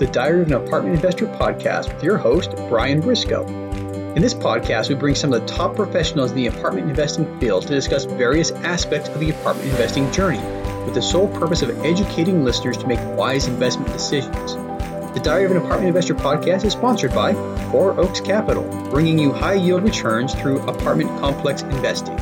the 0.00 0.06
Diary 0.06 0.40
of 0.40 0.46
an 0.46 0.54
Apartment 0.54 0.94
Investor 0.94 1.26
podcast 1.26 1.92
with 1.92 2.02
your 2.02 2.16
host, 2.16 2.52
Brian 2.70 3.02
Briscoe. 3.02 3.46
In 4.16 4.22
this 4.22 4.32
podcast, 4.32 4.88
we 4.88 4.94
bring 4.94 5.14
some 5.14 5.30
of 5.30 5.42
the 5.42 5.46
top 5.46 5.76
professionals 5.76 6.30
in 6.30 6.38
the 6.38 6.46
apartment 6.46 6.88
investing 6.88 7.38
field 7.38 7.66
to 7.66 7.68
discuss 7.68 8.06
various 8.06 8.50
aspects 8.50 9.10
of 9.10 9.20
the 9.20 9.28
apartment 9.28 9.68
investing 9.68 10.10
journey 10.10 10.40
with 10.86 10.94
the 10.94 11.02
sole 11.02 11.28
purpose 11.28 11.60
of 11.60 11.84
educating 11.84 12.46
listeners 12.46 12.78
to 12.78 12.86
make 12.86 12.98
wise 13.18 13.46
investment 13.46 13.92
decisions. 13.92 14.54
The 15.12 15.20
Diary 15.22 15.44
of 15.44 15.50
an 15.50 15.58
Apartment 15.58 15.88
Investor 15.88 16.14
podcast 16.14 16.64
is 16.64 16.72
sponsored 16.72 17.12
by 17.12 17.34
Four 17.70 18.00
Oaks 18.00 18.22
Capital, 18.22 18.64
bringing 18.88 19.18
you 19.18 19.34
high 19.34 19.52
yield 19.52 19.82
returns 19.82 20.32
through 20.34 20.60
apartment 20.62 21.10
complex 21.20 21.60
investing. 21.60 22.16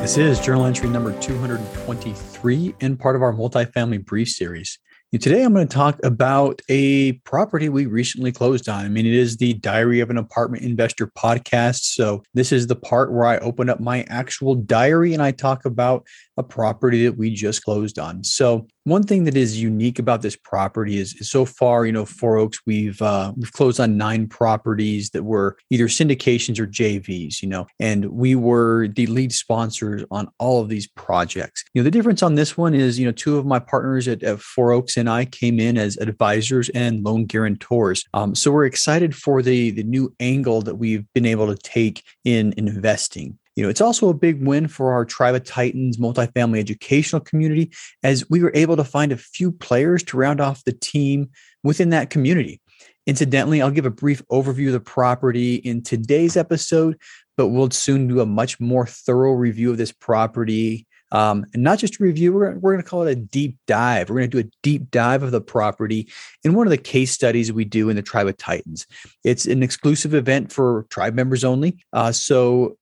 This 0.00 0.16
is 0.16 0.38
journal 0.38 0.64
entry 0.64 0.88
number 0.88 1.10
223 1.20 2.76
and 2.80 3.00
part 3.00 3.16
of 3.16 3.22
our 3.22 3.32
multifamily 3.32 4.04
brief 4.04 4.28
series. 4.28 4.78
Today, 5.12 5.44
I'm 5.44 5.54
going 5.54 5.66
to 5.66 5.74
talk 5.74 5.98
about 6.04 6.60
a 6.68 7.12
property 7.24 7.68
we 7.68 7.86
recently 7.86 8.32
closed 8.32 8.68
on. 8.68 8.84
I 8.84 8.88
mean, 8.88 9.06
it 9.06 9.14
is 9.14 9.36
the 9.36 9.54
Diary 9.54 10.00
of 10.00 10.10
an 10.10 10.18
Apartment 10.18 10.64
Investor 10.64 11.06
podcast. 11.06 11.84
So, 11.94 12.24
this 12.34 12.50
is 12.50 12.66
the 12.66 12.74
part 12.74 13.12
where 13.12 13.24
I 13.24 13.38
open 13.38 13.70
up 13.70 13.78
my 13.78 14.02
actual 14.08 14.56
diary 14.56 15.14
and 15.14 15.22
I 15.22 15.30
talk 15.30 15.64
about 15.64 16.06
a 16.36 16.42
property 16.42 17.04
that 17.04 17.16
we 17.16 17.30
just 17.30 17.64
closed 17.64 17.98
on. 17.98 18.22
So, 18.24 18.66
one 18.84 19.02
thing 19.02 19.24
that 19.24 19.36
is 19.36 19.60
unique 19.60 19.98
about 19.98 20.22
this 20.22 20.36
property 20.36 20.98
is, 20.98 21.14
is 21.14 21.28
so 21.28 21.44
far, 21.44 21.86
you 21.86 21.92
know, 21.92 22.04
Four 22.04 22.36
Oaks, 22.36 22.60
we've 22.66 23.00
uh, 23.02 23.32
we've 23.36 23.52
closed 23.52 23.80
on 23.80 23.96
nine 23.96 24.28
properties 24.28 25.10
that 25.10 25.24
were 25.24 25.56
either 25.70 25.88
syndications 25.88 26.60
or 26.60 26.68
JVs, 26.68 27.42
you 27.42 27.48
know, 27.48 27.66
and 27.80 28.04
we 28.06 28.36
were 28.36 28.86
the 28.88 29.06
lead 29.06 29.32
sponsors 29.32 30.04
on 30.10 30.28
all 30.38 30.62
of 30.62 30.68
these 30.68 30.86
projects. 30.86 31.64
You 31.74 31.82
know, 31.82 31.84
the 31.84 31.90
difference 31.90 32.22
on 32.22 32.36
this 32.36 32.56
one 32.56 32.74
is, 32.74 32.98
you 32.98 33.06
know, 33.06 33.12
two 33.12 33.38
of 33.38 33.44
my 33.44 33.58
partners 33.58 34.06
at, 34.06 34.22
at 34.22 34.40
Four 34.40 34.72
Oaks 34.72 34.96
and 34.96 35.10
I 35.10 35.24
came 35.24 35.58
in 35.58 35.76
as 35.76 35.96
advisors 35.96 36.68
and 36.68 37.04
loan 37.04 37.24
guarantors. 37.24 38.04
Um, 38.14 38.34
so 38.34 38.52
we're 38.52 38.66
excited 38.66 39.16
for 39.16 39.42
the 39.42 39.70
the 39.70 39.82
new 39.82 40.14
angle 40.20 40.62
that 40.62 40.76
we've 40.76 41.04
been 41.12 41.26
able 41.26 41.48
to 41.48 41.56
take 41.56 42.04
in, 42.24 42.52
in 42.52 42.68
investing. 42.68 43.38
You 43.56 43.62
know, 43.62 43.70
it's 43.70 43.80
also 43.80 44.10
a 44.10 44.14
big 44.14 44.46
win 44.46 44.68
for 44.68 44.92
our 44.92 45.06
Tribe 45.06 45.34
of 45.34 45.44
Titans 45.44 45.96
multifamily 45.96 46.58
educational 46.58 47.20
community 47.20 47.72
as 48.02 48.28
we 48.28 48.42
were 48.42 48.52
able 48.54 48.76
to 48.76 48.84
find 48.84 49.12
a 49.12 49.16
few 49.16 49.50
players 49.50 50.02
to 50.04 50.18
round 50.18 50.42
off 50.42 50.64
the 50.64 50.72
team 50.72 51.30
within 51.62 51.88
that 51.90 52.10
community. 52.10 52.60
Incidentally, 53.06 53.62
I'll 53.62 53.70
give 53.70 53.86
a 53.86 53.90
brief 53.90 54.20
overview 54.30 54.66
of 54.66 54.74
the 54.74 54.80
property 54.80 55.56
in 55.56 55.82
today's 55.82 56.36
episode, 56.36 57.00
but 57.36 57.48
we'll 57.48 57.70
soon 57.70 58.08
do 58.08 58.20
a 58.20 58.26
much 58.26 58.60
more 58.60 58.86
thorough 58.86 59.32
review 59.32 59.70
of 59.70 59.78
this 59.78 59.92
property. 59.92 60.86
Um, 61.12 61.46
and 61.54 61.62
not 61.62 61.78
just 61.78 62.00
a 62.00 62.04
review, 62.04 62.32
we're, 62.32 62.58
we're 62.58 62.72
going 62.72 62.82
to 62.82 62.88
call 62.88 63.06
it 63.06 63.12
a 63.12 63.14
deep 63.14 63.56
dive. 63.66 64.10
We're 64.10 64.16
going 64.16 64.30
to 64.30 64.42
do 64.42 64.48
a 64.48 64.52
deep 64.62 64.90
dive 64.90 65.22
of 65.22 65.30
the 65.30 65.40
property 65.40 66.10
in 66.42 66.54
one 66.54 66.66
of 66.66 66.72
the 66.72 66.76
case 66.76 67.12
studies 67.12 67.52
we 67.52 67.64
do 67.64 67.88
in 67.88 67.96
the 67.96 68.02
Tribe 68.02 68.26
of 68.26 68.36
Titans. 68.36 68.86
It's 69.24 69.46
an 69.46 69.62
exclusive 69.62 70.12
event 70.12 70.52
for 70.52 70.84
tribe 70.90 71.14
members 71.14 71.44
only. 71.44 71.78
Uh, 71.92 72.10
so 72.10 72.76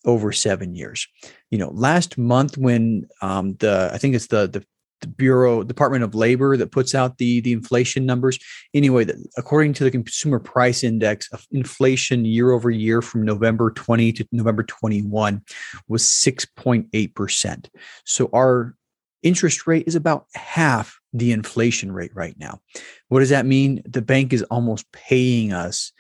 over 0.06 0.32
seven 0.32 0.76
years. 0.76 1.08
You 1.50 1.58
know 1.58 1.72
last 1.72 2.18
month 2.18 2.58
when 2.58 3.08
um, 3.22 3.56
the 3.56 3.90
i 3.94 3.98
think 3.98 4.16
it's 4.16 4.28
the 4.28 4.48
the 4.48 4.64
the 5.02 5.08
Bureau 5.08 5.64
Department 5.64 6.04
of 6.04 6.16
Labor 6.16 6.58
that 6.58 6.72
puts 6.72 6.94
out 6.94 7.18
the 7.18 7.42
the 7.42 7.54
inflation 7.54 8.06
numbers. 8.06 8.40
Anyway, 8.74 9.04
the, 9.04 9.24
according 9.38 9.74
to 9.74 9.84
the 9.84 9.92
Consumer 9.92 10.40
Price 10.40 10.84
Index, 10.84 11.30
uh, 11.34 11.38
inflation 11.52 12.26
year 12.26 12.52
over 12.52 12.70
year 12.70 13.02
from 13.02 13.24
November 13.24 13.72
20 13.72 14.12
to 14.14 14.28
November 14.32 14.64
21 14.64 15.42
was 15.88 16.04
6.8 16.04 17.16
percent. 17.16 17.70
So 18.06 18.30
our 18.34 18.76
interest 19.24 19.68
rate 19.68 19.88
is 19.88 19.96
about 19.96 20.26
half 20.34 21.00
the 21.14 21.32
inflation 21.32 21.92
rate 21.92 22.12
right 22.14 22.36
now. 22.38 22.62
What 23.08 23.20
does 23.20 23.30
that 23.30 23.46
mean? 23.46 23.82
The 23.86 24.02
bank 24.02 24.34
is 24.34 24.44
almost 24.44 24.90
paying 24.92 25.52
us 25.54 25.92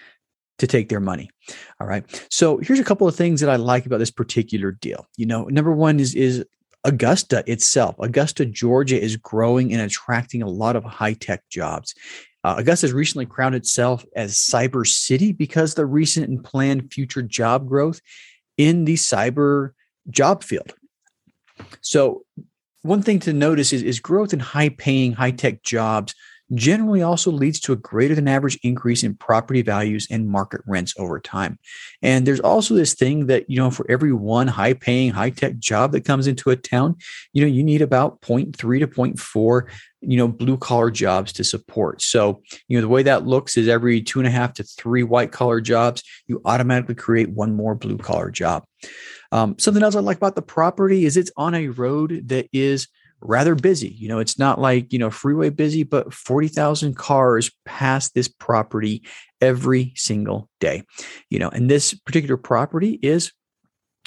to 0.59 0.67
take 0.67 0.89
their 0.89 0.99
money. 0.99 1.29
All 1.79 1.87
right. 1.87 2.05
So 2.29 2.57
here's 2.57 2.79
a 2.79 2.83
couple 2.83 3.07
of 3.07 3.15
things 3.15 3.41
that 3.41 3.49
I 3.49 3.55
like 3.55 3.85
about 3.85 3.97
this 3.97 4.11
particular 4.11 4.71
deal. 4.71 5.07
You 5.17 5.25
know, 5.25 5.45
number 5.45 5.71
one 5.71 5.99
is 5.99 6.13
is 6.13 6.45
Augusta 6.83 7.43
itself, 7.45 7.95
Augusta, 7.99 8.45
Georgia 8.45 8.99
is 8.99 9.17
growing 9.17 9.73
and 9.73 9.81
attracting 9.81 10.41
a 10.41 10.47
lot 10.47 10.75
of 10.75 10.83
high 10.83 11.13
tech 11.13 11.43
jobs. 11.49 11.93
Uh, 12.43 12.55
Augusta 12.57 12.87
has 12.87 12.93
recently 12.93 13.25
crowned 13.25 13.55
itself 13.55 14.05
as 14.15 14.35
Cyber 14.35 14.87
City 14.87 15.33
because 15.33 15.73
the 15.73 15.85
recent 15.85 16.29
and 16.29 16.43
planned 16.43 16.93
future 16.93 17.21
job 17.21 17.67
growth 17.67 17.99
in 18.57 18.85
the 18.85 18.95
cyber 18.95 19.71
job 20.09 20.43
field. 20.43 20.73
So, 21.81 22.23
one 22.81 23.01
thing 23.01 23.19
to 23.19 23.33
notice 23.33 23.73
is, 23.73 23.83
is 23.83 23.99
growth 23.99 24.31
in 24.31 24.39
high 24.39 24.69
paying, 24.69 25.11
high 25.11 25.31
tech 25.31 25.63
jobs 25.63 26.15
generally 26.53 27.01
also 27.01 27.31
leads 27.31 27.59
to 27.61 27.73
a 27.73 27.77
greater 27.77 28.15
than 28.15 28.27
average 28.27 28.57
increase 28.63 29.03
in 29.03 29.15
property 29.15 29.61
values 29.61 30.07
and 30.09 30.27
market 30.27 30.61
rents 30.65 30.93
over 30.97 31.19
time. 31.19 31.59
And 32.01 32.25
there's 32.25 32.39
also 32.39 32.73
this 32.73 32.95
thing 32.95 33.27
that, 33.27 33.49
you 33.49 33.57
know, 33.57 33.71
for 33.71 33.89
every 33.89 34.13
one 34.13 34.47
high 34.47 34.73
paying, 34.73 35.11
high 35.11 35.29
tech 35.29 35.57
job 35.57 35.91
that 35.91 36.05
comes 36.05 36.27
into 36.27 36.49
a 36.49 36.55
town, 36.55 36.95
you 37.33 37.41
know, 37.41 37.47
you 37.47 37.63
need 37.63 37.81
about 37.81 38.21
0.3 38.21 38.53
to 38.53 38.87
0.4 38.87 39.69
you 40.01 40.17
know 40.17 40.27
blue 40.27 40.55
collar 40.55 40.89
jobs 40.89 41.33
to 41.33 41.43
support 41.43 42.01
so 42.01 42.41
you 42.67 42.77
know 42.77 42.81
the 42.81 42.87
way 42.87 43.03
that 43.03 43.25
looks 43.25 43.57
is 43.57 43.67
every 43.67 44.01
two 44.01 44.19
and 44.19 44.27
a 44.27 44.31
half 44.31 44.53
to 44.53 44.63
three 44.63 45.03
white 45.03 45.31
collar 45.31 45.59
jobs 45.59 46.03
you 46.27 46.41
automatically 46.45 46.95
create 46.95 47.29
one 47.29 47.53
more 47.53 47.75
blue 47.75 47.97
collar 47.97 48.31
job 48.31 48.63
um, 49.33 49.57
something 49.59 49.83
else 49.83 49.95
i 49.95 49.99
like 49.99 50.15
about 50.17 50.35
the 50.35 50.41
property 50.41 51.05
is 51.05 51.17
it's 51.17 51.31
on 51.35 51.53
a 51.53 51.67
road 51.67 52.21
that 52.27 52.47
is 52.53 52.87
rather 53.21 53.55
busy. 53.55 53.89
You 53.89 54.07
know, 54.07 54.19
it's 54.19 54.39
not 54.39 54.59
like, 54.59 54.91
you 54.93 54.99
know, 54.99 55.09
freeway 55.09 55.49
busy, 55.49 55.83
but 55.83 56.13
40,000 56.13 56.95
cars 56.95 57.51
pass 57.65 58.09
this 58.09 58.27
property 58.27 59.03
every 59.41 59.93
single 59.95 60.49
day. 60.59 60.83
You 61.29 61.39
know, 61.39 61.49
and 61.49 61.69
this 61.69 61.93
particular 61.93 62.37
property 62.37 62.99
is 63.01 63.31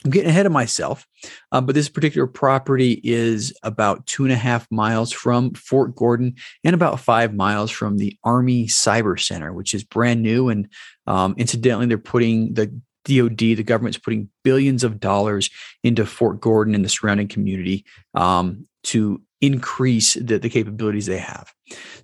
I'm 0.05 0.11
getting 0.11 0.31
ahead 0.31 0.47
of 0.47 0.53
myself, 0.53 1.06
uh, 1.53 1.61
but 1.61 1.75
this 1.75 1.89
particular 1.89 2.27
property 2.27 3.00
is 3.05 3.55
about 3.62 4.05
two 4.06 4.25
and 4.25 4.33
a 4.33 4.37
half 4.37 4.67
miles 4.71 5.12
from 5.12 5.55
Fort 5.55 5.94
Gordon 5.94 6.34
and 6.65 6.75
about 6.75 6.99
five 6.99 7.34
miles 7.34 7.71
from 7.71 7.99
the 7.99 8.17
Army 8.25 8.67
Cyber 8.67 9.20
Center, 9.20 9.53
which 9.53 9.75
is 9.75 9.85
brand 9.85 10.23
new. 10.23 10.49
And 10.49 10.69
um, 11.06 11.35
incidentally, 11.38 11.87
they're 11.87 11.99
putting 11.99 12.55
the 12.55 12.67
DoD, 13.05 13.38
the 13.38 13.62
government's 13.62 13.99
putting 13.99 14.29
billions 14.44 14.85
of 14.85 15.00
dollars 15.00 15.50
into 15.82 16.06
Fort 16.06 16.41
Gordon 16.41 16.75
and 16.75 16.85
the 16.85 16.88
surrounding 16.88 17.29
community 17.29 17.85
um, 18.15 18.67
to 18.84 19.20
increase 19.40 20.14
the, 20.14 20.38
the 20.38 20.49
capabilities 20.49 21.06
they 21.06 21.19
have. 21.19 21.52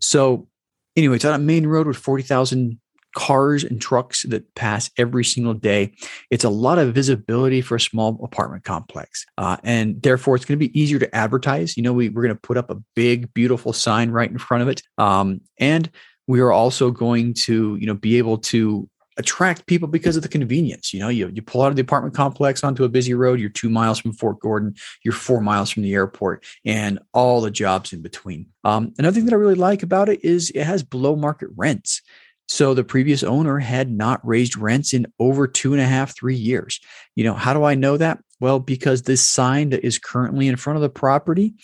So, 0.00 0.48
anyway, 0.96 1.16
it's 1.16 1.25
on 1.25 1.34
a 1.34 1.38
main 1.38 1.66
road 1.66 1.86
with 1.86 1.96
40,000 1.96 2.78
cars 3.14 3.64
and 3.64 3.80
trucks 3.80 4.22
that 4.25 4.54
pass 4.54 4.90
every 4.96 5.25
single 5.25 5.54
day. 5.54 5.92
It's 6.30 6.44
a 6.44 6.50
lot 6.50 6.78
of 6.78 6.94
visibility 6.94 7.60
for 7.60 7.76
a 7.76 7.80
small 7.80 8.20
apartment 8.22 8.64
complex. 8.64 9.25
Uh, 9.38 9.56
and 9.62 10.00
therefore, 10.02 10.36
it's 10.36 10.44
going 10.44 10.58
to 10.58 10.69
be 10.69 10.78
easier 10.78 10.98
to 10.98 11.16
advertise. 11.16 11.76
You 11.76 11.82
know, 11.82 11.92
we, 11.92 12.10
we're 12.10 12.22
going 12.22 12.34
to 12.34 12.40
put 12.40 12.56
up 12.56 12.70
a 12.70 12.76
big, 12.94 13.32
beautiful 13.34 13.72
sign 13.72 14.10
right 14.10 14.30
in 14.30 14.38
front 14.38 14.62
of 14.62 14.69
it. 14.69 14.82
Um, 14.98 15.40
and 15.58 15.90
we 16.26 16.40
are 16.40 16.52
also 16.52 16.90
going 16.90 17.34
to, 17.44 17.76
you 17.76 17.86
know, 17.86 17.94
be 17.94 18.19
able 18.19 18.38
to 18.38 18.88
attract 19.18 19.66
people 19.66 19.88
because 19.88 20.16
of 20.16 20.22
the 20.22 20.28
convenience. 20.28 20.94
You 20.94 21.00
know, 21.00 21.08
you, 21.08 21.28
you 21.28 21.42
pull 21.42 21.62
out 21.62 21.68
of 21.68 21.76
the 21.76 21.82
apartment 21.82 22.14
complex 22.14 22.64
onto 22.64 22.84
a 22.84 22.88
busy 22.88 23.14
road, 23.14 23.40
you're 23.40 23.50
two 23.50 23.68
miles 23.68 23.98
from 23.98 24.12
Fort 24.12 24.38
Gordon, 24.38 24.74
you're 25.02 25.12
four 25.12 25.40
miles 25.40 25.70
from 25.70 25.82
the 25.82 25.92
airport, 25.92 26.44
and 26.64 26.98
all 27.12 27.40
the 27.40 27.50
jobs 27.50 27.92
in 27.92 28.00
between. 28.00 28.46
Um, 28.64 28.94
another 28.98 29.14
thing 29.14 29.24
that 29.26 29.34
I 29.34 29.38
really 29.38 29.54
like 29.56 29.82
about 29.82 30.08
it 30.08 30.24
is 30.24 30.50
it 30.50 30.64
has 30.64 30.82
below 30.82 31.16
market 31.16 31.48
rents. 31.56 32.00
So 32.46 32.72
the 32.72 32.84
previous 32.84 33.22
owner 33.22 33.58
had 33.58 33.90
not 33.90 34.26
raised 34.26 34.56
rents 34.56 34.94
in 34.94 35.06
over 35.18 35.46
two 35.46 35.74
and 35.74 35.82
a 35.82 35.86
half, 35.86 36.16
three 36.16 36.36
years. 36.36 36.80
You 37.14 37.24
know, 37.24 37.34
how 37.34 37.52
do 37.52 37.64
I 37.64 37.74
know 37.74 37.98
that? 37.98 38.20
Well, 38.40 38.58
because 38.58 39.02
this 39.02 39.28
sign 39.28 39.70
that 39.70 39.84
is 39.84 39.98
currently 39.98 40.48
in 40.48 40.56
front 40.56 40.76
of 40.76 40.82
the 40.82 40.88
property 40.88 41.54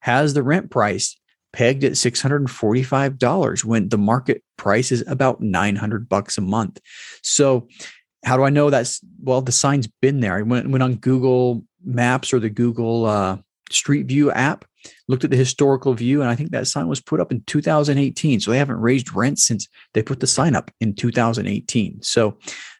has 0.00 0.34
the 0.34 0.42
rent 0.42 0.70
price 0.70 1.16
pegged 1.52 1.84
at 1.84 1.92
$645 1.92 3.64
when 3.64 3.88
the 3.88 3.98
market 3.98 4.42
price 4.56 4.90
is 4.90 5.04
about 5.06 5.40
900 5.40 6.08
bucks 6.08 6.38
a 6.38 6.40
month. 6.40 6.80
So 7.22 7.68
how 8.24 8.36
do 8.36 8.44
I 8.44 8.50
know 8.50 8.70
that's 8.70 9.00
well 9.22 9.40
the 9.40 9.52
sign's 9.52 9.86
been 9.86 10.20
there. 10.20 10.38
I 10.38 10.42
went, 10.42 10.70
went 10.70 10.82
on 10.82 10.96
Google 10.96 11.64
Maps 11.84 12.32
or 12.32 12.38
the 12.38 12.50
Google 12.50 13.06
uh, 13.06 13.38
Street 13.70 14.06
View 14.06 14.30
app, 14.30 14.64
looked 15.08 15.24
at 15.24 15.30
the 15.30 15.36
historical 15.36 15.94
view, 15.94 16.20
and 16.20 16.30
I 16.30 16.36
think 16.36 16.50
that 16.50 16.68
sign 16.68 16.88
was 16.88 17.00
put 17.00 17.20
up 17.20 17.32
in 17.32 17.42
2018. 17.46 18.40
So 18.40 18.50
they 18.50 18.58
haven't 18.58 18.80
raised 18.80 19.14
rent 19.14 19.38
since 19.38 19.68
they 19.94 20.02
put 20.02 20.20
the 20.20 20.26
sign 20.26 20.54
up 20.54 20.70
in 20.80 20.94
2018. 20.94 22.02
So 22.02 22.38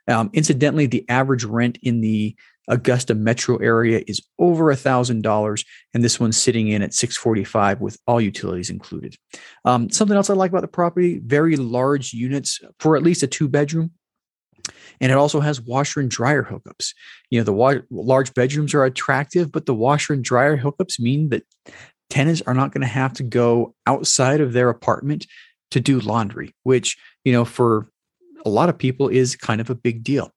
um, 0.09 0.31
incidentally, 0.33 0.87
the 0.87 1.09
average 1.09 1.45
rent 1.45 1.79
in 1.83 2.01
the 2.01 2.37
Augusta 2.69 3.15
metro 3.15 3.57
area 3.57 4.03
is 4.07 4.23
over 4.39 4.71
a 4.71 4.77
thousand 4.77 5.23
dollars, 5.23 5.65
and 5.95 6.05
this 6.05 6.21
one's 6.21 6.37
sitting 6.37 6.69
in 6.69 6.83
at 6.83 6.95
645 6.95 7.81
with 7.81 7.99
all 8.07 8.21
utilities 8.21 8.71
included. 8.71 9.17
Um, 9.65 9.91
something 9.91 10.17
else 10.17 10.31
I 10.31 10.35
like 10.35 10.51
about 10.51 10.63
the 10.63 10.69
property: 10.69 11.21
very 11.25 11.57
large 11.57 12.13
units 12.13 12.61
for 12.79 12.97
at 12.97 13.03
least 13.03 13.23
a 13.23 13.27
two 13.27 13.49
bedroom. 13.49 13.93
And 15.01 15.11
it 15.11 15.19
also 15.19 15.41
has 15.41 15.61
washer 15.61 15.99
and 15.99 16.09
dryer 16.09 16.45
hookups. 16.45 16.95
You 17.31 17.41
know, 17.41 17.45
the 17.45 17.53
wa- 17.53 17.81
large 17.91 18.33
bedrooms 18.35 18.75
are 18.75 18.85
attractive, 18.85 19.51
but 19.51 19.67
the 19.67 19.75
washer 19.75 20.13
and 20.13 20.23
dryer 20.23 20.57
hookups 20.57 21.01
mean 21.01 21.31
that 21.31 21.43
tenants 22.11 22.43
are 22.47 22.55
not 22.55 22.73
going 22.73 22.83
to 22.83 22.87
have 22.87 23.13
to 23.15 23.25
go 23.25 23.75
outside 23.87 24.41
of 24.41 24.53
their 24.53 24.69
apartment 24.69 25.27
to 25.73 25.81
do 25.81 25.99
laundry, 25.99 26.55
which, 26.63 26.97
you 27.25 27.33
know, 27.33 27.45
for 27.45 27.89
a 28.45 28.51
lot 28.51 28.69
of 28.69 28.79
people 28.79 29.09
is 29.09 29.35
kind 29.35 29.61
of 29.61 29.71
a 29.71 29.75
big 29.75 30.05
deal. 30.05 30.31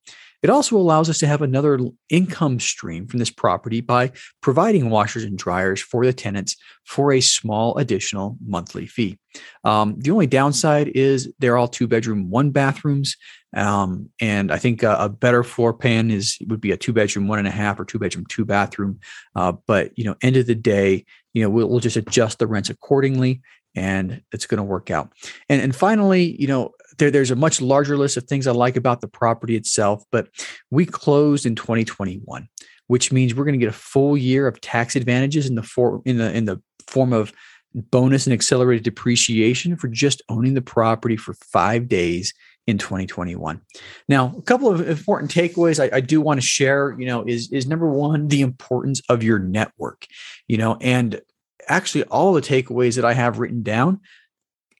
It 0.46 0.52
also 0.52 0.78
allows 0.78 1.10
us 1.10 1.18
to 1.18 1.28
have 1.28 1.42
another 1.42 1.80
income 2.08 2.60
stream 2.60 3.08
from 3.08 3.18
this 3.18 3.32
property 3.32 3.82
by 3.82 4.12
providing 4.42 4.92
washers 4.92 5.24
and 5.24 5.36
dryers 5.36 5.82
for 5.82 6.06
the 6.06 6.14
tenants 6.14 6.56
for 6.84 7.12
a 7.12 7.20
small 7.20 7.76
additional 7.80 8.38
monthly 8.46 8.86
fee. 8.86 9.18
Um, 9.64 9.96
the 9.98 10.12
only 10.12 10.28
downside 10.28 10.90
is 10.90 11.34
they're 11.40 11.58
all 11.58 11.68
two 11.68 11.88
bedroom, 11.88 12.30
one 12.30 12.52
bathrooms. 12.52 13.18
Um, 13.56 14.12
and 14.22 14.52
I 14.52 14.60
think 14.60 14.84
a, 14.84 14.96
a, 15.00 15.10
better 15.10 15.44
floor 15.44 15.74
plan 15.74 16.12
is 16.12 16.38
would 16.46 16.62
be 16.62 16.72
a 16.72 16.78
two 16.78 16.94
bedroom, 16.94 17.28
one 17.28 17.40
and 17.40 17.48
a 17.48 17.52
half, 17.52 17.80
or 17.80 17.86
two 17.86 17.98
bedroom, 17.98 18.28
two 18.30 18.46
bathroom. 18.46 19.00
Uh, 19.36 19.54
but 19.66 19.98
you 19.98 20.04
know, 20.04 20.16
end 20.22 20.38
of 20.38 20.46
the 20.46 20.54
day, 20.54 21.06
you 21.34 21.42
know, 21.42 21.50
we'll, 21.50 21.68
we'll 21.68 21.80
just 21.80 21.98
adjust 21.98 22.38
the 22.38 22.46
rents 22.46 22.70
accordingly, 22.70 23.42
and 23.76 24.22
it's 24.32 24.46
going 24.46 24.58
to 24.58 24.64
work 24.64 24.92
out. 24.92 25.12
And 25.50 25.62
and 25.62 25.76
finally, 25.76 26.40
you 26.40 26.48
know, 26.48 26.72
there, 26.98 27.12
there's 27.12 27.32
a 27.32 27.36
much 27.36 27.62
larger 27.62 27.98
list 27.98 28.18
of 28.18 28.24
things 28.24 28.48
I 28.48 28.52
like 28.52 28.76
about 28.76 29.02
the 29.02 29.08
property 29.08 29.56
itself, 29.56 30.04
but 30.12 30.30
we 30.72 30.86
closed 30.86 31.46
in 31.46 31.56
2021, 31.56 32.48
which 32.88 33.12
means 33.12 33.36
we're 33.36 33.46
going 33.46 33.60
to 33.60 33.66
get 33.66 33.70
a 33.70 33.78
full 33.78 34.18
year 34.18 34.48
of 34.48 34.62
tax 34.62 34.96
advantages 34.96 35.48
in 35.48 35.56
the 35.56 35.64
for, 35.64 36.02
in 36.06 36.18
the 36.18 36.34
in 36.34 36.46
the 36.46 36.62
form 36.88 37.14
of 37.14 37.34
bonus 37.74 38.26
and 38.26 38.34
accelerated 38.34 38.84
depreciation 38.84 39.76
for 39.76 39.90
just 39.90 40.22
owning 40.30 40.54
the 40.54 40.62
property 40.62 41.18
for 41.18 41.34
five 41.34 41.90
days 41.90 42.34
in 42.68 42.78
2021. 42.78 43.62
Now, 44.08 44.34
a 44.38 44.42
couple 44.42 44.70
of 44.70 44.88
important 44.88 45.32
takeaways 45.32 45.84
I, 45.84 45.98
I, 45.98 46.00
do 46.00 46.20
want 46.20 46.40
to 46.40 46.46
share, 46.46 46.96
you 46.98 47.06
know, 47.06 47.24
is 47.26 47.52
is 47.52 47.68
number 47.68 47.88
one, 47.88 48.28
the 48.30 48.42
importance 48.42 49.02
of 49.10 49.22
your 49.22 49.40
network, 49.40 50.08
you 50.48 50.58
know, 50.58 50.78
and 50.82 51.22
actually 51.68 52.04
all 52.06 52.34
the 52.34 52.42
takeaways 52.42 52.96
that 52.96 53.06
I 53.06 53.14
have 53.14 53.40
written 53.40 53.64
down 53.64 54.02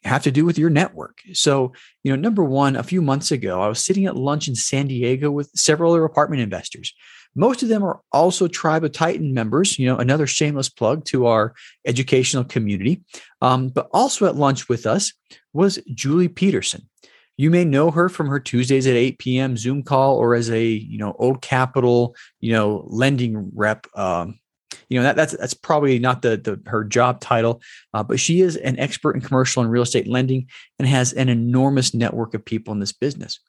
have 0.04 0.24
to 0.24 0.32
do 0.32 0.46
with 0.46 0.58
your 0.58 0.70
network. 0.70 1.20
So, 1.34 1.74
you 2.04 2.12
know, 2.12 2.16
number 2.16 2.44
one, 2.44 2.76
a 2.76 2.84
few 2.84 3.02
months 3.02 3.32
ago, 3.32 3.62
I 3.62 3.68
was 3.68 3.84
sitting 3.84 4.06
at 4.06 4.16
lunch 4.16 4.48
in 4.48 4.56
San 4.56 4.88
Diego 4.88 5.32
with 5.32 5.50
several 5.56 5.92
other 5.92 6.06
apartment 6.06 6.42
investors. 6.42 6.94
Most 7.36 7.64
of 7.64 7.70
them 7.70 7.84
are 7.84 8.00
also 8.12 8.48
Tribe 8.48 8.84
of 8.84 8.94
Titan 8.94 9.34
members, 9.34 9.78
you 9.78 9.88
know, 9.88 9.98
another 9.98 10.26
shameless 10.26 10.70
plug 10.70 11.04
to 11.06 11.26
our 11.26 11.54
educational 11.86 12.46
community. 12.46 13.04
Um, 13.42 13.70
but 13.70 13.90
also 13.92 14.26
at 14.26 14.38
lunch 14.38 14.70
with 14.70 14.86
us 14.86 15.12
was 15.54 15.80
Julie 15.94 16.30
Peterson. 16.30 16.88
You 17.38 17.50
may 17.50 17.66
know 17.66 17.92
her 17.92 18.08
from 18.08 18.28
her 18.28 18.40
Tuesdays 18.40 18.88
at 18.88 18.96
8 18.96 19.20
p.m. 19.20 19.58
Zoom 19.58 19.84
call 19.84 20.16
or 20.16 20.36
as 20.36 20.50
a, 20.50 20.64
you 20.64 20.98
know, 20.98 21.14
old 21.20 21.42
capital, 21.42 22.16
you 22.40 22.54
know, 22.54 22.86
lending 22.88 23.52
rep 23.54 23.88
um, 23.96 24.40
you 24.90 25.00
know 25.00 25.04
that 25.04 25.16
that's 25.16 25.36
that's 25.38 25.54
probably 25.54 26.00
not 26.00 26.22
the 26.22 26.38
the 26.38 26.60
her 26.70 26.84
job 26.84 27.20
title, 27.20 27.62
uh, 27.94 28.04
but 28.04 28.20
she 28.20 28.42
is 28.42 28.56
an 28.58 28.80
expert 28.80 29.16
in 29.16 29.22
commercial 29.22 29.62
and 29.62 29.72
real 29.72 29.84
estate 29.84 30.08
lending 30.08 30.48
and 30.80 30.88
has 30.88 31.14
an 31.14 31.30
enormous 31.30 31.94
network 31.94 32.34
of 32.34 32.46
people 32.46 32.74
in 32.74 32.80
this 32.80 32.94
business. 32.94 33.40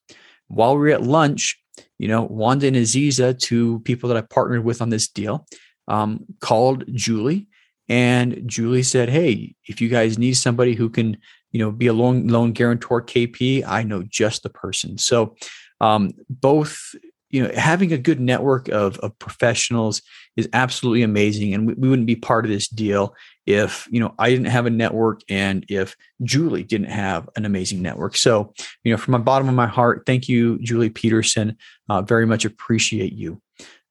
While 0.48 0.74
we 0.74 0.80
were 0.80 0.94
at 0.94 1.02
lunch, 1.02 1.60
you 1.98 2.08
know, 2.08 2.22
Wanda 2.22 2.66
and 2.66 2.76
Aziza, 2.76 3.38
two 3.38 3.80
people 3.80 4.08
that 4.08 4.16
I 4.16 4.22
partnered 4.22 4.64
with 4.64 4.80
on 4.80 4.90
this 4.90 5.08
deal, 5.08 5.46
um, 5.88 6.24
called 6.40 6.84
Julie, 6.92 7.48
and 7.88 8.42
Julie 8.46 8.82
said, 8.82 9.08
"Hey, 9.08 9.54
if 9.66 9.80
you 9.80 9.88
guys 9.88 10.18
need 10.18 10.34
somebody 10.34 10.74
who 10.74 10.88
can, 10.88 11.16
you 11.52 11.60
know, 11.60 11.70
be 11.70 11.86
a 11.86 11.92
loan 11.92 12.28
loan 12.28 12.52
guarantor 12.52 13.02
KP, 13.02 13.64
I 13.66 13.82
know 13.82 14.02
just 14.02 14.42
the 14.42 14.50
person." 14.50 14.98
So 14.98 15.36
um, 15.80 16.12
both 16.28 16.94
you 17.36 17.42
know 17.42 17.50
having 17.54 17.92
a 17.92 17.98
good 17.98 18.18
network 18.18 18.68
of, 18.68 18.98
of 19.00 19.16
professionals 19.18 20.00
is 20.38 20.48
absolutely 20.54 21.02
amazing 21.02 21.52
and 21.52 21.66
we, 21.66 21.74
we, 21.74 21.88
wouldn't 21.90 22.06
be 22.06 22.16
part 22.16 22.46
of 22.46 22.50
this 22.50 22.66
deal 22.66 23.14
if 23.44 23.86
you 23.90 24.00
know 24.00 24.14
i 24.18 24.30
didn't 24.30 24.46
have 24.46 24.64
a 24.64 24.70
network 24.70 25.20
and 25.28 25.66
if 25.68 25.94
julie 26.22 26.62
didn't 26.62 26.88
have 26.88 27.28
an 27.36 27.44
amazing 27.44 27.82
network 27.82 28.16
so 28.16 28.54
you 28.84 28.90
know 28.90 28.96
from 28.96 29.12
the 29.12 29.18
bottom 29.18 29.50
of 29.50 29.54
my 29.54 29.66
heart 29.66 30.04
thank 30.06 30.30
you 30.30 30.58
julie 30.60 30.88
peterson 30.88 31.58
uh, 31.90 32.00
very 32.00 32.26
much 32.26 32.46
appreciate 32.46 33.12
you 33.12 33.38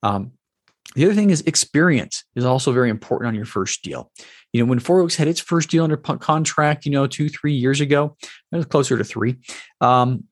um, 0.01 0.31
the 0.95 1.05
other 1.05 1.13
thing 1.13 1.29
is 1.29 1.41
experience 1.41 2.23
is 2.35 2.45
also 2.45 2.71
very 2.71 2.89
important 2.89 3.27
on 3.27 3.35
your 3.35 3.45
first 3.45 3.83
deal. 3.83 4.11
You 4.53 4.61
know, 4.61 4.69
when 4.69 4.79
Four 4.79 5.01
Oaks 5.01 5.15
had 5.15 5.27
its 5.27 5.41
first 5.41 5.69
deal 5.69 5.83
under 5.83 5.97
contract, 5.97 6.85
you 6.85 6.91
know, 6.91 7.05
two, 7.05 7.27
three 7.27 7.53
years 7.53 7.81
ago, 7.81 8.15
it 8.21 8.55
was 8.55 8.65
closer 8.65 8.97
to 8.97 9.03
three. 9.03 9.35
Um, 9.81 10.23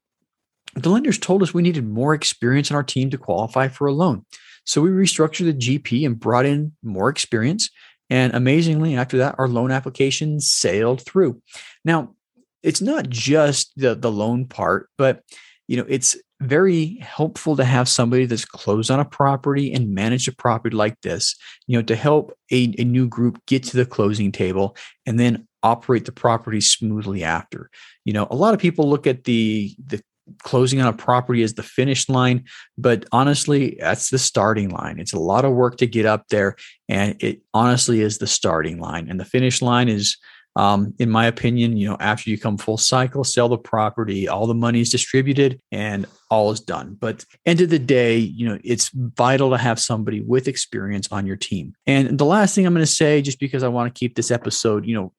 the 0.76 0.90
lenders 0.90 1.18
told 1.18 1.44
us 1.44 1.54
we 1.54 1.62
needed 1.62 1.88
more 1.88 2.14
experience 2.14 2.70
in 2.70 2.76
our 2.76 2.84
team 2.84 3.10
to 3.12 3.18
qualify 3.18 3.68
for 3.68 3.88
a 3.88 3.94
loan. 3.94 4.26
So 4.66 4.82
we 4.82 4.90
restructured 4.90 5.46
the 5.46 5.54
GP 5.54 6.06
and 6.06 6.20
brought 6.20 6.46
in 6.46 6.74
more 6.84 7.10
experience. 7.10 7.70
And 8.10 8.34
amazingly, 8.34 8.96
after 8.96 9.18
that, 9.18 9.36
our 9.38 9.48
loan 9.48 9.72
application 9.72 10.40
sailed 10.40 11.02
through. 11.02 11.42
Now, 11.84 12.16
it's 12.62 12.82
not 12.82 13.10
just 13.10 13.72
the, 13.76 13.96
the 13.96 14.12
loan 14.12 14.46
part, 14.46 14.90
but 14.98 15.24
you 15.68 15.78
know, 15.78 15.86
it's 15.88 16.18
very 16.42 16.98
helpful 17.02 17.56
to 17.56 17.64
have 17.64 17.88
somebody 17.88 18.26
that's 18.26 18.46
closed 18.46 18.92
on 18.92 19.00
a 19.00 19.06
property 19.06 19.72
and 19.74 19.94
manage 19.94 20.28
a 20.28 20.34
property 20.34 20.76
like 20.76 21.00
this, 21.02 21.36
you 21.68 21.78
know, 21.78 21.84
to 21.84 21.96
help 21.96 22.38
a, 22.52 22.74
a 22.78 22.84
new 22.84 23.08
group 23.08 23.40
get 23.48 23.64
to 23.64 23.78
the 23.78 23.86
closing 23.86 24.32
table 24.32 24.76
and 25.06 25.20
then 25.20 25.48
operate 25.62 26.04
the 26.06 26.12
property 26.12 26.60
smoothly 26.60 27.24
after. 27.24 27.70
You 28.04 28.14
know, 28.14 28.28
a 28.30 28.36
lot 28.36 28.54
of 28.54 28.60
people 28.60 28.90
look 28.90 29.08
at 29.08 29.24
the 29.24 29.74
the 29.86 30.02
closing 30.44 30.80
on 30.82 30.88
a 30.88 30.94
property 30.94 31.42
is 31.42 31.54
the 31.54 31.64
finish 31.64 32.08
line 32.10 32.46
but 32.78 33.06
honestly 33.12 33.78
that's 33.80 34.10
the 34.10 34.18
starting 34.18 34.70
line. 34.70 35.00
It's 35.00 35.14
a 35.14 35.20
lot 35.20 35.46
of 35.46 35.54
work 35.54 35.78
to 35.78 35.88
get 35.88 36.06
up 36.06 36.28
there 36.30 36.56
and 36.90 37.16
it 37.22 37.42
honestly 37.54 38.02
is 38.02 38.18
the 38.18 38.28
starting 38.28 38.80
line. 38.80 39.10
And 39.10 39.20
the 39.20 39.26
finish 39.26 39.62
line 39.62 39.90
is 39.90 40.18
um, 40.56 40.94
in 41.00 41.10
my 41.10 41.26
opinion 41.26 41.78
you 41.78 41.90
know 41.90 41.98
after 42.00 42.30
you 42.30 42.38
come 42.38 42.60
full 42.60 42.78
cycle 42.78 43.24
sell 43.24 43.50
the 43.50 43.58
property 43.58 44.28
all 44.28 44.46
the 44.46 44.54
money 44.54 44.82
is 44.82 44.92
distributed 44.92 45.60
and 45.72 46.06
all 46.30 46.52
is 46.52 46.60
done. 46.60 46.96
But 47.00 47.26
end 47.46 47.62
of 47.62 47.70
the 47.70 47.80
day 47.80 48.18
you 48.18 48.48
know 48.48 48.60
it's 48.64 48.90
vital 48.94 49.50
to 49.50 49.58
have 49.58 49.80
somebody 49.80 50.22
with 50.22 50.48
experience 50.48 51.12
on 51.12 51.26
your 51.26 51.38
team. 51.38 51.74
And 51.88 52.18
the 52.18 52.26
last 52.26 52.54
thing 52.54 52.68
i'm 52.68 52.74
going 52.74 52.86
to 52.86 52.92
say 52.92 53.22
just 53.22 53.40
because 53.40 53.64
i 53.64 53.68
want 53.68 53.94
to 53.94 54.00
keep 54.00 54.16
this 54.16 54.32
episode 54.32 54.86
you 54.86 54.96
know 54.96 55.12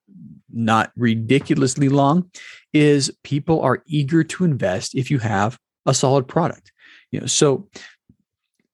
not 0.55 0.93
ridiculously 0.97 1.89
long, 1.89 2.31
is 2.75 3.11
people 3.23 3.63
are 3.63 3.83
eager 3.87 4.25
to 4.25 4.45
invest 4.45 4.95
if 4.95 5.11
you 5.11 5.21
have 5.21 5.59
a 5.87 5.95
solid 5.95 6.29
product. 6.29 6.73
You 7.11 7.21
know, 7.21 7.27
so 7.27 7.69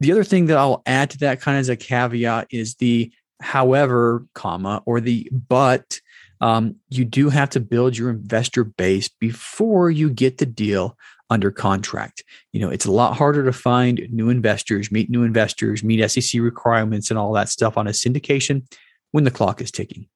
the 0.00 0.10
other 0.10 0.24
thing 0.24 0.46
that 0.46 0.56
I'll 0.56 0.82
add 0.86 1.10
to 1.10 1.18
that 1.18 1.40
kind 1.40 1.56
of 1.56 1.60
as 1.60 1.68
a 1.68 1.76
caveat 1.76 2.48
is 2.50 2.74
the 2.76 3.12
however, 3.40 4.26
comma, 4.34 4.82
or 4.86 5.00
the 5.00 5.28
but. 5.30 6.00
Um, 6.42 6.76
you 6.88 7.04
do 7.04 7.28
have 7.28 7.50
to 7.50 7.60
build 7.60 7.98
your 7.98 8.08
investor 8.08 8.64
base 8.64 9.08
before 9.08 9.90
you 9.90 10.08
get 10.08 10.38
the 10.38 10.46
deal 10.46 10.96
under 11.28 11.50
contract. 11.50 12.24
You 12.52 12.60
know, 12.60 12.70
it's 12.70 12.86
a 12.86 12.90
lot 12.90 13.16
harder 13.16 13.44
to 13.44 13.52
find 13.52 14.06
new 14.10 14.30
investors, 14.30 14.90
meet 14.90 15.10
new 15.10 15.22
investors, 15.22 15.84
meet 15.84 16.08
SEC 16.10 16.40
requirements, 16.40 17.10
and 17.10 17.18
all 17.18 17.32
that 17.34 17.50
stuff 17.50 17.76
on 17.76 17.86
a 17.86 17.90
syndication 17.90 18.64
when 19.12 19.24
the 19.24 19.30
clock 19.30 19.60
is 19.60 19.70
ticking. 19.70 20.08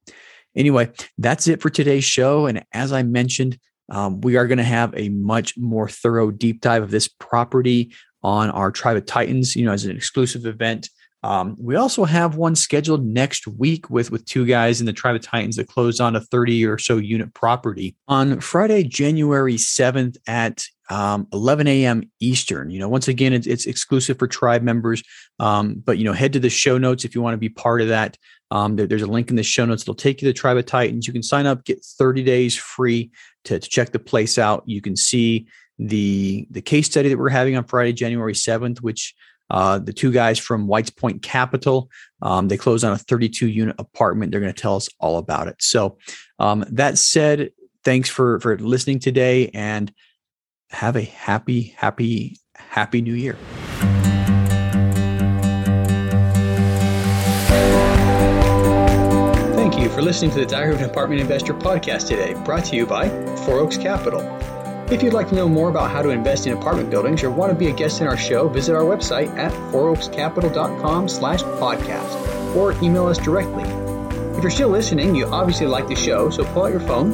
Anyway, 0.57 0.91
that's 1.19 1.47
it 1.47 1.61
for 1.61 1.71
today's 1.71 2.05
show. 2.05 2.47
And 2.47 2.65
as 2.73 2.93
I 2.93 3.03
mentioned, 3.03 3.59
um, 3.91 4.21
we 4.21 4.37
are 4.37 4.47
going 4.47 4.59
to 4.59 4.65
have 4.65 4.95
a 4.97 5.09
much 5.11 5.57
more 5.57 5.89
thorough 5.89 6.31
deep 6.31 6.61
dive 6.61 6.83
of 6.83 6.91
this 6.91 7.09
property 7.09 7.93
on 8.23 8.51
our 8.51 8.71
Tribe 8.71 8.97
of 8.97 9.07
Titans, 9.07 9.55
you 9.55 9.65
know, 9.65 9.73
as 9.73 9.85
an 9.85 9.95
exclusive 9.95 10.47
event 10.47 10.89
Um, 11.25 11.57
we 11.59 11.75
also 11.75 12.05
have 12.05 12.37
one 12.37 12.55
scheduled 12.55 13.03
next 13.03 13.47
week 13.47 13.89
with 13.89 14.11
with 14.11 14.27
two 14.27 14.45
guys 14.45 14.81
in 14.81 14.87
the 14.87 14.93
Tribe 14.93 15.17
of 15.17 15.23
Titans 15.23 15.57
that 15.57 15.69
closed 15.69 15.99
on 15.99 16.15
a 16.15 16.21
30 16.21 16.67
or 16.67 16.77
so 16.77 16.99
unit 16.99 17.33
property 17.33 17.97
on 18.07 18.41
Friday, 18.41 18.83
January 18.83 19.55
7th 19.55 20.19
at 20.27 20.67
um, 20.91 21.27
11 21.33 21.67
a.m. 21.67 22.03
Eastern. 22.21 22.69
You 22.69 22.79
know, 22.79 22.91
once 22.91 23.09
again, 23.09 23.33
it's, 23.33 23.47
it's 23.47 23.65
exclusive 23.65 24.19
for 24.19 24.27
tribe 24.27 24.63
members. 24.63 25.03
Um, 25.41 25.83
but 25.83 25.97
you 25.97 26.05
know, 26.05 26.13
head 26.13 26.35
to 26.35 26.41
the 26.41 26.51
show 26.51 26.77
notes 26.77 27.07
if 27.07 27.15
you 27.15 27.23
want 27.23 27.33
to 27.33 27.39
be 27.39 27.49
part 27.49 27.81
of 27.81 27.89
that. 27.89 28.19
Um, 28.51 28.77
there, 28.77 28.87
there's 28.87 29.01
a 29.01 29.07
link 29.07 29.31
in 29.31 29.37
the 29.37 29.43
show 29.43 29.65
notes. 29.65 29.83
It'll 29.83 29.95
take 29.95 30.21
you 30.21 30.29
to 30.29 30.35
the 30.35 30.39
Tribe 30.39 30.59
of 30.59 30.67
Titans. 30.67 31.07
You 31.07 31.15
can 31.15 31.23
sign 31.23 31.47
up, 31.47 31.65
get 31.65 31.83
30 31.83 32.23
days 32.23 32.55
free 32.55 33.11
to, 33.45 33.59
to 33.59 33.69
check 33.71 33.93
the 33.93 33.99
place 33.99 34.37
out. 34.37 34.63
You 34.67 34.83
can 34.83 34.95
see 34.95 35.47
the 35.79 36.47
the 36.51 36.63
case 36.63 36.87
study 36.87 37.09
that 37.09 37.19
we're 37.19 37.31
having 37.31 37.57
on 37.57 37.65
Friday, 37.65 37.95
January 37.95 38.35
7th, 38.35 38.83
which 38.83 39.15
uh, 39.51 39.79
the 39.79 39.93
two 39.93 40.11
guys 40.11 40.39
from 40.39 40.67
Whites 40.67 40.91
Point 40.91 41.23
Capital, 41.23 41.91
um, 42.23 42.49
they 42.49 42.57
closed 42.57 42.85
on 42.85 42.93
a 42.93 42.99
32 42.99 43.49
unit 43.49 43.77
apartment. 43.79 44.31
They're 44.31 44.41
going 44.41 44.53
to 44.53 44.61
tell 44.61 44.77
us 44.77 44.89
all 44.99 45.19
about 45.19 45.49
it. 45.49 45.57
So, 45.61 45.99
um, 46.39 46.65
that 46.71 46.99
said, 46.99 47.51
thanks 47.85 48.09
for 48.09 48.41
for 48.41 48.59
listening 48.59 48.99
today, 48.99 49.51
and 49.55 49.93
have 50.71 50.97
a 50.97 51.03
happy, 51.03 51.75
happy, 51.77 52.39
happy 52.55 53.03
New 53.03 53.15
Year. 53.15 53.37
Thank 59.55 59.79
you 59.79 59.89
for 59.89 60.03
listening 60.03 60.31
to 60.33 60.41
the 60.41 60.47
Diary 60.47 60.75
of 60.75 60.81
an 60.81 60.91
Apartment 60.91 61.21
Investor 61.21 61.55
podcast 61.55 62.09
today, 62.09 62.35
brought 62.45 62.65
to 62.67 62.77
you 62.77 62.87
by 62.87 63.09
Four 63.45 63.59
Oaks 63.61 63.77
Capital. 63.77 64.21
If 64.95 65.03
you'd 65.03 65.13
like 65.13 65.29
to 65.31 65.35
know 65.35 65.49
more 65.49 65.71
about 65.71 65.91
how 65.91 66.03
to 66.03 66.11
invest 66.11 66.47
in 66.47 66.53
apartment 66.53 66.89
buildings 66.89 67.25
or 67.25 67.31
want 67.33 67.51
to 67.51 67.59
be 67.59 67.67
a 67.67 67.73
guest 67.73 68.01
in 68.01 68.07
our 68.07 68.17
show, 68.17 68.49
visit 68.49 68.77
our 68.77 68.83
website 68.83 69.29
at 69.37 69.51
fouroakscapital.com 69.73 71.09
slash 71.09 71.43
podcast 71.43 72.55
or 72.55 72.81
email 72.81 73.07
us 73.07 73.19
directly. 73.19 73.65
If 74.37 74.43
you're 74.45 74.53
still 74.53 74.69
listening, 74.69 75.17
you 75.17 75.27
obviously 75.27 75.67
like 75.67 75.89
the 75.89 75.97
show, 75.97 76.31
so 76.31 76.45
pull 76.45 76.67
out 76.67 76.71
your 76.71 76.79
phone, 76.79 77.11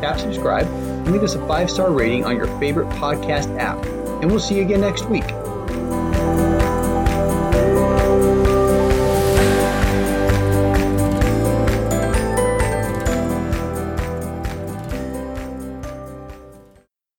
tap 0.00 0.18
subscribe, 0.18 0.66
and 0.68 1.12
leave 1.12 1.22
us 1.22 1.34
a 1.34 1.46
five-star 1.46 1.92
rating 1.92 2.24
on 2.24 2.34
your 2.34 2.46
favorite 2.58 2.88
podcast 2.92 3.54
app. 3.58 3.84
And 4.22 4.30
we'll 4.30 4.40
see 4.40 4.56
you 4.56 4.62
again 4.62 4.80
next 4.80 5.04
week. 5.10 5.26